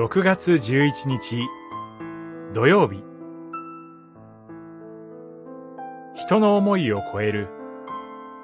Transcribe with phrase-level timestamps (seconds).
[0.00, 1.46] 6月11日
[2.54, 3.04] 土曜日。
[6.14, 7.48] 人の思いを超える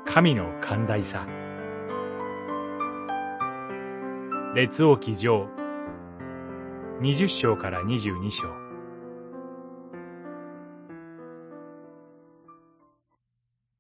[0.05, 1.27] 神の寛大さ。
[4.55, 5.48] 列王記上
[7.00, 8.48] 20章から22章。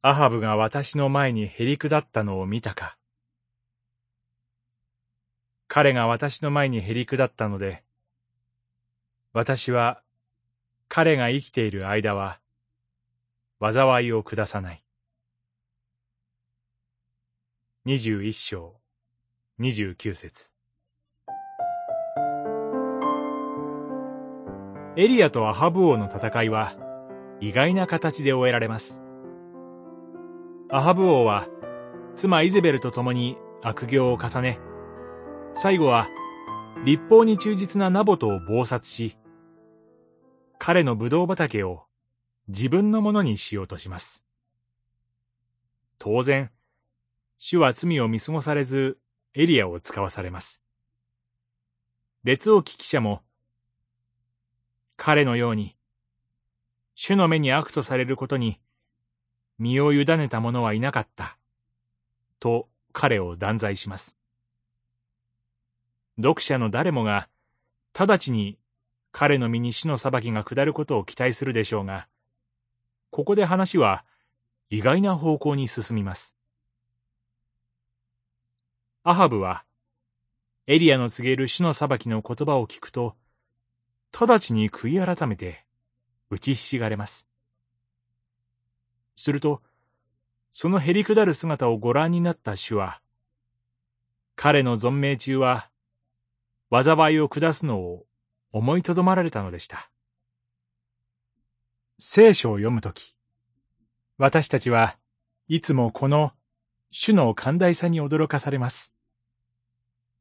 [0.00, 2.96] アハブが私の前にへり下ったのを見たか。
[5.76, 7.84] 彼が私の前にへり下ったので、
[9.34, 10.00] 私は
[10.88, 12.40] 彼が生きている間は、
[13.60, 14.82] 災いを下さない。
[17.84, 18.76] 二十一章、
[19.58, 20.54] 二十九節
[24.96, 26.74] エリアとアハブ王の戦いは、
[27.42, 29.02] 意外な形で終えられます。
[30.70, 31.46] アハブ王は、
[32.14, 34.58] 妻イゼベルと共に悪行を重ね、
[35.58, 36.10] 最後は
[36.84, 39.16] 立法に忠実なナボトを謀殺し、
[40.58, 41.84] 彼のブドウ畑を
[42.48, 44.22] 自分のものにしようとします。
[45.96, 46.50] 当然、
[47.38, 48.98] 主は罪を見過ごされず
[49.32, 50.60] エリアを使わされます。
[52.22, 53.22] 列王記記者も、
[54.98, 55.74] 彼のように、
[56.94, 58.60] 主の目に悪とされることに
[59.58, 61.38] 身を委ねた者はいなかった、
[62.40, 64.15] と彼を断罪します。
[66.18, 67.28] 読者の誰もが、
[67.98, 68.58] 直ちに
[69.12, 72.08] 彼の身に死の裁きが下ることを期待するでしょうが、
[73.10, 74.04] ここで話は
[74.68, 76.36] 意外な方向に進みます。
[79.04, 79.64] アハブは、
[80.66, 83.14] エリアの告げる死の裁きの言葉を聞くと、
[84.12, 85.64] 直ちに悔い改めて
[86.30, 87.28] 打ちひしがれます。
[89.14, 89.62] すると、
[90.50, 93.00] そのへりくだる姿をご覧になった主は、
[94.34, 95.70] 彼の存命中は
[96.70, 98.06] 災いを下すのを
[98.52, 99.90] 思いとどまられたのでした。
[101.98, 103.16] 聖書を読むとき、
[104.18, 104.96] 私たちは
[105.48, 106.32] いつもこの
[106.90, 108.92] 主の寛大さに驚かされます。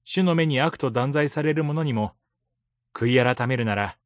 [0.03, 2.13] 主の目に悪と断罪される者にも、
[2.93, 3.97] 悔い改めるなら、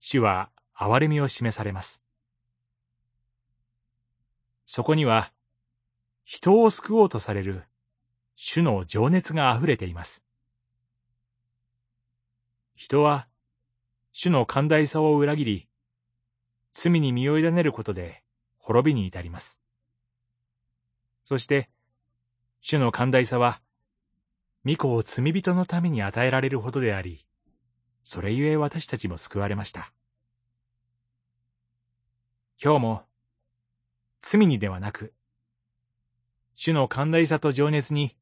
[0.00, 2.02] 主は憐れみを示されます。
[4.66, 5.32] そこには、
[6.24, 7.64] 人を救おうとされる
[8.34, 10.23] 主の情熱が溢れています。
[12.74, 13.28] 人は、
[14.12, 15.68] 主の寛大さを裏切り、
[16.72, 18.24] 罪に身を委ねることで
[18.58, 19.60] 滅びに至ります。
[21.22, 21.70] そして、
[22.60, 23.60] 主の寛大さは、
[24.66, 27.24] 御子を罪人のために与えられるほどであり、
[28.02, 29.92] それゆえ私たちも救われました。
[32.62, 33.02] 今日も、
[34.20, 35.14] 罪にではなく、
[36.56, 38.16] 主の寛大さと情熱に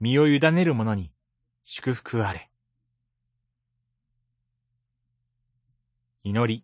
[0.00, 1.12] 身を委ねる者に
[1.62, 2.47] 祝福あれ。
[6.28, 6.62] 祈り。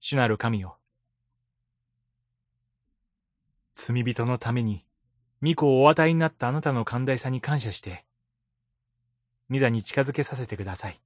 [0.00, 0.78] 主なる神よ。
[3.74, 4.86] 罪人のために、
[5.42, 8.06] 御子をお与えになったあなたの寛大さに感謝して、
[9.50, 10.98] 御座に近づけさせてください。